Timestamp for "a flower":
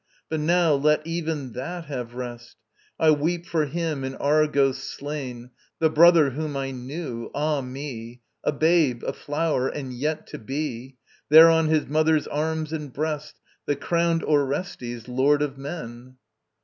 9.03-9.67